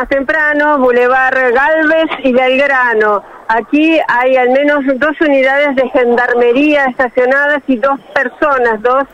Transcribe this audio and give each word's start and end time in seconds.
más 0.00 0.08
temprano, 0.08 0.78
Boulevard 0.78 1.52
Galvez 1.52 2.08
y 2.24 2.32
Belgrano. 2.32 3.22
Aquí 3.48 3.98
hay 4.08 4.34
al 4.34 4.48
menos 4.48 4.82
dos 4.96 5.20
unidades 5.20 5.76
de 5.76 5.90
gendarmería 5.90 6.86
estacionadas 6.86 7.62
y 7.66 7.76
dos 7.76 8.00
personas, 8.14 8.80
dos 8.80 9.04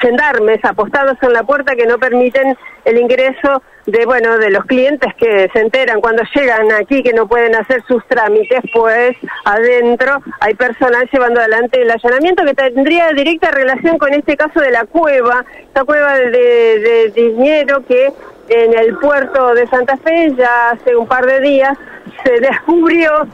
gendarmes 0.00 0.58
apostados 0.64 1.16
en 1.22 1.32
la 1.32 1.44
puerta 1.44 1.76
que 1.76 1.86
no 1.86 1.96
permiten 1.98 2.56
el 2.84 2.98
ingreso 2.98 3.62
de 3.86 4.04
bueno 4.04 4.38
de 4.38 4.50
los 4.50 4.64
clientes 4.64 5.14
que 5.16 5.48
se 5.52 5.60
enteran 5.60 6.00
cuando 6.00 6.22
llegan 6.34 6.72
aquí 6.72 7.02
que 7.02 7.12
no 7.12 7.28
pueden 7.28 7.54
hacer 7.54 7.84
sus 7.86 8.04
trámites 8.06 8.62
pues 8.72 9.16
adentro 9.44 10.22
hay 10.40 10.54
personal 10.54 11.08
llevando 11.12 11.40
adelante 11.40 11.82
el 11.82 11.90
allanamiento 11.90 12.44
que 12.44 12.54
tendría 12.54 13.10
directa 13.10 13.50
relación 13.50 13.98
con 13.98 14.14
este 14.14 14.36
caso 14.36 14.60
de 14.60 14.70
la 14.70 14.86
cueva 14.86 15.44
esta 15.60 15.84
cueva 15.84 16.14
de, 16.16 16.30
de 16.30 17.12
dinero 17.14 17.84
que 17.86 18.12
en 18.48 18.78
el 18.78 18.96
puerto 18.98 19.54
de 19.54 19.66
Santa 19.68 19.96
Fe 19.96 20.34
ya 20.36 20.70
hace 20.70 20.96
un 20.96 21.06
par 21.06 21.26
de 21.26 21.40
días 21.40 21.78
se 22.24 22.40
descubrió 22.40 23.26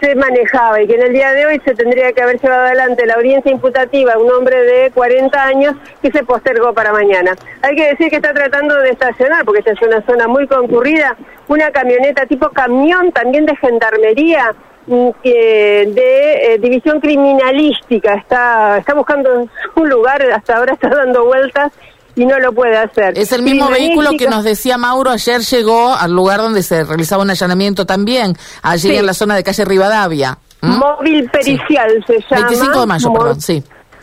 se 0.00 0.14
manejaba 0.14 0.80
y 0.80 0.86
que 0.86 0.94
en 0.94 1.02
el 1.02 1.12
día 1.12 1.32
de 1.32 1.46
hoy 1.46 1.60
se 1.64 1.74
tendría 1.74 2.12
que 2.12 2.22
haber 2.22 2.40
llevado 2.40 2.64
adelante 2.64 3.06
la 3.06 3.14
audiencia 3.14 3.50
imputativa 3.50 4.14
a 4.14 4.18
un 4.18 4.30
hombre 4.30 4.56
de 4.62 4.90
40 4.92 5.42
años 5.42 5.74
que 6.00 6.10
se 6.10 6.24
postergó 6.24 6.72
para 6.72 6.92
mañana. 6.92 7.36
Hay 7.62 7.76
que 7.76 7.88
decir 7.88 8.08
que 8.08 8.16
está 8.16 8.32
tratando 8.32 8.76
de 8.76 8.90
estacionar, 8.90 9.44
porque 9.44 9.60
esta 9.60 9.72
es 9.72 9.82
una 9.82 10.00
zona 10.06 10.26
muy 10.26 10.46
concurrida, 10.46 11.16
una 11.48 11.70
camioneta 11.70 12.26
tipo 12.26 12.48
camión 12.50 13.12
también 13.12 13.44
de 13.44 13.56
gendarmería 13.56 14.54
mm, 14.86 15.10
de 15.22 16.54
eh, 16.54 16.58
división 16.58 17.00
criminalística, 17.00 18.14
está, 18.14 18.78
está 18.78 18.94
buscando 18.94 19.48
un 19.74 19.88
lugar, 19.88 20.22
hasta 20.32 20.56
ahora 20.56 20.72
está 20.72 20.88
dando 20.88 21.26
vueltas 21.26 21.72
y 22.14 22.26
no 22.26 22.38
lo 22.38 22.52
puede 22.52 22.76
hacer. 22.76 23.16
Es 23.18 23.32
el 23.32 23.42
mismo 23.42 23.68
vehículo 23.68 24.10
que 24.18 24.26
nos 24.26 24.44
decía 24.44 24.78
Mauro 24.78 25.10
ayer 25.10 25.40
llegó 25.40 25.94
al 25.94 26.12
lugar 26.12 26.40
donde 26.40 26.62
se 26.62 26.84
realizaba 26.84 27.22
un 27.22 27.30
allanamiento 27.30 27.86
también, 27.86 28.36
allí 28.62 28.96
en 28.96 29.06
la 29.06 29.14
zona 29.14 29.36
de 29.36 29.42
calle 29.42 29.64
Rivadavia. 29.64 30.38
Móvil 30.62 31.28
pericial 31.30 32.04
se 32.06 32.18
llama. 32.30 32.48
25 32.48 32.80
de 32.80 32.86
mayo, 32.86 33.12
perdón, 33.12 33.40
sí. 33.40 33.62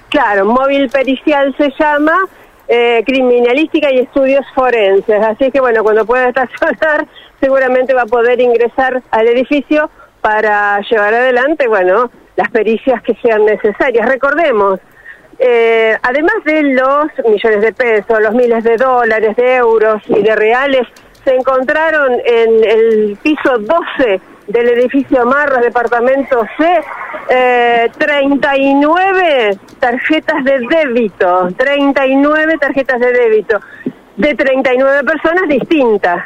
Claro, 0.09 0.45
móvil 0.45 0.89
pericial 0.89 1.55
se 1.57 1.71
llama. 1.79 2.13
Eh, 2.69 3.01
criminalística 3.05 3.89
y 3.93 3.99
estudios 3.99 4.45
forenses. 4.53 5.23
Así 5.23 5.49
que 5.51 5.61
bueno, 5.61 5.83
cuando 5.83 6.05
pueda 6.05 6.27
estacionar, 6.27 7.07
seguramente 7.39 7.93
va 7.93 8.01
a 8.01 8.07
poder 8.07 8.41
ingresar 8.41 9.01
al 9.09 9.27
edificio 9.27 9.89
para 10.19 10.81
llevar 10.81 11.13
adelante, 11.13 11.65
bueno, 11.69 12.11
las 12.35 12.51
pericias 12.51 13.01
que 13.03 13.15
sean 13.21 13.45
necesarias. 13.45 14.05
Recordemos, 14.09 14.81
eh, 15.39 15.97
además 16.01 16.35
de 16.45 16.63
los 16.63 17.07
millones 17.29 17.61
de 17.61 17.73
pesos, 17.73 18.21
los 18.21 18.33
miles 18.33 18.63
de 18.63 18.77
dólares, 18.77 19.35
de 19.35 19.55
euros 19.55 20.01
y 20.07 20.21
de 20.23 20.35
reales, 20.35 20.87
se 21.23 21.35
encontraron 21.35 22.13
en 22.25 22.63
el 22.63 23.17
piso 23.21 23.57
12 23.57 24.21
del 24.47 24.69
edificio 24.69 25.25
Marras, 25.25 25.61
departamento 25.61 26.41
C, 26.57 26.81
eh, 27.29 27.91
39 27.97 29.59
tarjetas 29.79 30.43
de 30.43 30.59
débito, 30.69 31.49
39 31.57 32.57
tarjetas 32.57 32.99
de 32.99 33.11
débito, 33.11 33.59
de 34.15 34.33
39 34.33 35.03
personas 35.03 35.47
distintas, 35.49 36.23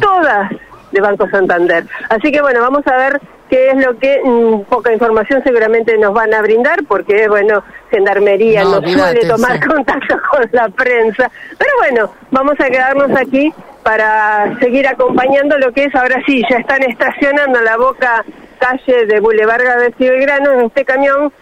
todas 0.00 0.50
de 0.90 1.00
Banco 1.00 1.28
Santander. 1.28 1.84
Así 2.08 2.32
que 2.32 2.40
bueno, 2.40 2.60
vamos 2.62 2.86
a 2.86 2.96
ver 2.96 3.20
qué 3.48 3.70
es 3.70 3.76
lo 3.84 3.98
que 3.98 4.20
mm, 4.22 4.62
poca 4.62 4.92
información 4.92 5.42
seguramente 5.42 5.96
nos 5.98 6.12
van 6.12 6.34
a 6.34 6.42
brindar, 6.42 6.84
porque 6.86 7.28
bueno, 7.28 7.62
Gendarmería 7.90 8.64
no, 8.64 8.80
suele 8.82 9.26
tomar 9.26 9.64
contacto 9.66 10.16
con 10.30 10.48
la 10.52 10.68
prensa. 10.68 11.30
Pero 11.56 11.70
bueno, 11.78 12.12
vamos 12.30 12.54
a 12.60 12.68
quedarnos 12.68 13.10
aquí 13.18 13.52
para 13.82 14.58
seguir 14.60 14.86
acompañando 14.86 15.58
lo 15.58 15.72
que 15.72 15.84
es, 15.84 15.94
ahora 15.94 16.20
sí, 16.26 16.42
ya 16.50 16.58
están 16.58 16.82
estacionando 16.82 17.58
en 17.58 17.64
la 17.64 17.76
boca 17.76 18.24
calle 18.58 19.06
de 19.06 19.20
Boulevard 19.20 19.62
de 19.62 20.10
Belgrano 20.10 20.52
en 20.52 20.60
este 20.66 20.84
camión 20.84 21.32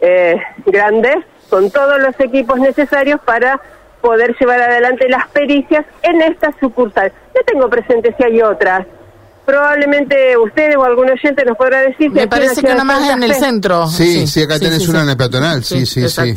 eh, 0.00 0.36
grande, 0.66 1.24
con 1.48 1.70
todos 1.70 2.00
los 2.00 2.18
equipos 2.20 2.58
necesarios 2.58 3.20
para 3.20 3.60
poder 4.00 4.36
llevar 4.38 4.60
adelante 4.60 5.08
las 5.08 5.28
pericias 5.28 5.86
en 6.02 6.20
esta 6.20 6.52
sucursal. 6.60 7.10
Yo 7.34 7.40
tengo 7.46 7.70
presente 7.70 8.14
si 8.18 8.24
hay 8.24 8.42
otras 8.42 8.86
probablemente 9.44 10.36
ustedes 10.36 10.76
o 10.76 10.84
algún 10.84 11.10
oyente 11.10 11.44
nos 11.44 11.56
podrá 11.56 11.80
decir. 11.80 12.10
Me 12.10 12.26
parece 12.26 12.62
que 12.62 12.68
nada 12.68 12.84
más 12.84 13.08
en 13.10 13.22
el 13.22 13.34
centro. 13.34 13.86
Sí, 13.86 14.26
sí, 14.26 14.42
acá 14.42 14.58
tenés 14.58 14.88
una 14.88 15.02
en 15.02 15.10
el 15.10 15.16
peatonal, 15.16 15.64
sí, 15.64 15.86
sí, 15.86 16.08
sí. 16.08 16.34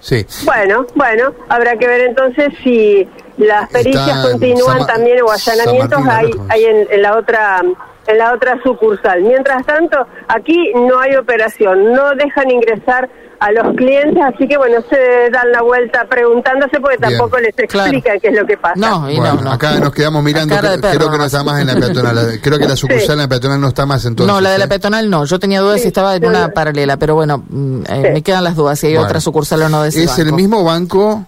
sí. 0.00 0.26
Bueno, 0.44 0.86
bueno, 0.94 1.34
habrá 1.48 1.76
que 1.76 1.86
ver 1.86 2.02
entonces 2.02 2.52
si 2.62 3.08
las 3.38 3.68
pericias 3.70 4.26
continúan 4.26 4.86
también 4.86 5.18
o 5.22 5.30
allanamientos 5.30 6.00
hay, 6.08 6.30
hay 6.48 6.64
en, 6.64 7.02
la 7.02 7.16
otra 7.16 7.62
en 8.06 8.18
la 8.18 8.32
otra 8.32 8.60
sucursal. 8.62 9.22
Mientras 9.22 9.64
tanto, 9.66 10.06
aquí 10.28 10.72
no 10.74 10.98
hay 11.00 11.16
operación, 11.16 11.92
no 11.92 12.14
dejan 12.14 12.50
ingresar 12.50 13.08
a 13.38 13.52
los 13.52 13.76
clientes, 13.76 14.22
así 14.24 14.48
que 14.48 14.56
bueno, 14.56 14.78
se 14.88 15.30
dan 15.30 15.52
la 15.52 15.62
vuelta 15.62 16.06
preguntándose 16.08 16.80
porque 16.80 16.96
tampoco 16.96 17.38
les 17.38 17.56
explica 17.58 18.18
qué 18.18 18.28
es 18.28 18.34
lo 18.34 18.46
que 18.46 18.56
pasa. 18.56 18.76
No, 18.76 19.10
y 19.10 19.18
no, 19.18 19.52
Acá 19.52 19.78
nos 19.78 19.92
quedamos 19.92 20.22
mirando, 20.22 20.56
creo 20.56 21.10
que 21.10 21.18
no 21.18 21.24
está 21.24 21.44
más 21.44 21.60
en 21.60 21.66
la 21.66 21.74
peatonal, 21.74 22.40
creo 22.42 22.58
que 22.58 22.68
la 22.68 22.76
sucursal 22.76 23.12
en 23.12 23.18
la 23.18 23.28
peatonal 23.28 23.60
no 23.60 23.68
está 23.68 23.86
más 23.86 24.04
entonces. 24.04 24.32
No, 24.32 24.40
la 24.40 24.52
de 24.52 24.58
la 24.58 24.68
peatonal 24.68 25.10
no, 25.10 25.24
yo 25.24 25.38
tenía 25.38 25.60
dudas 25.60 25.80
si 25.80 25.88
estaba 25.88 26.16
en 26.16 26.24
una 26.24 26.48
paralela, 26.48 26.96
pero 26.96 27.14
bueno, 27.14 27.44
mm, 27.48 27.82
eh, 27.88 28.10
me 28.14 28.22
quedan 28.22 28.44
las 28.44 28.56
dudas 28.56 28.78
si 28.78 28.88
hay 28.88 28.96
otra 28.96 29.20
sucursal 29.20 29.62
o 29.62 29.68
no 29.68 29.82
de 29.82 29.90
ese 29.90 30.04
Es 30.04 30.18
el 30.18 30.32
mismo 30.32 30.64
banco 30.64 31.26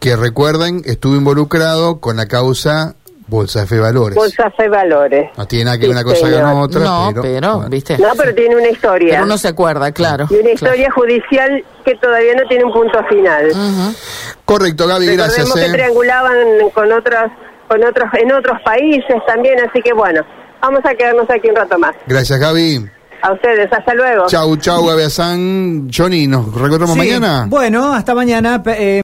que 0.00 0.16
recuerden 0.16 0.82
estuvo 0.86 1.14
involucrado 1.14 2.00
con 2.00 2.16
la 2.16 2.26
causa 2.26 2.96
Bolsa 3.30 3.64
Fe 3.64 3.78
Valores. 3.78 4.16
Bolsa 4.16 4.50
Fe 4.50 4.68
Valores. 4.68 5.30
No 5.38 5.46
tiene 5.46 5.66
nada 5.66 5.78
que 5.78 5.86
ver 5.86 5.92
una 5.92 6.02
cosa 6.02 6.28
con 6.28 6.58
otra. 6.58 6.80
No, 6.80 7.12
pero, 7.22 7.60
¿viste? 7.70 7.96
No, 7.96 8.08
pero 8.16 8.34
tiene 8.34 8.56
una 8.56 8.68
historia. 8.68 9.10
Pero 9.12 9.24
uno 9.24 9.38
se 9.38 9.46
acuerda, 9.46 9.92
claro. 9.92 10.26
Y 10.28 10.34
una 10.34 10.50
historia 10.50 10.90
judicial 10.90 11.64
que 11.84 11.94
todavía 11.94 12.34
no 12.34 12.48
tiene 12.48 12.64
un 12.64 12.72
punto 12.72 12.98
final. 13.08 13.52
Correcto, 14.44 14.88
Gaby, 14.88 15.06
gracias. 15.14 15.46
Recordemos 15.46 15.54
que 15.54 15.66
eh. 15.66 15.72
triangulaban 15.72 16.36
con 16.74 16.92
otros, 16.92 17.30
con 17.68 17.84
otros, 17.84 18.08
en 18.14 18.32
otros 18.32 18.60
países 18.64 19.16
también, 19.28 19.60
así 19.60 19.80
que 19.80 19.92
bueno, 19.92 20.22
vamos 20.60 20.80
a 20.84 20.92
quedarnos 20.94 21.30
aquí 21.30 21.48
un 21.48 21.56
rato 21.56 21.78
más. 21.78 21.94
Gracias, 22.08 22.36
Gaby. 22.40 22.90
A 23.22 23.32
ustedes, 23.32 23.70
hasta 23.70 23.94
luego. 23.94 24.26
Chau, 24.28 24.56
chau, 24.56 24.86
Gaby 24.86 25.10
San. 25.10 25.90
Johnny, 25.94 26.26
¿nos 26.26 26.54
recordamos 26.54 26.96
mañana? 26.96 27.44
Bueno, 27.48 27.92
hasta 27.92 28.14
mañana. 28.14 28.62
Eh, 28.66 28.98